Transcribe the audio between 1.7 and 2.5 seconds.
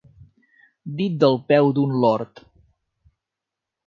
d'un lord.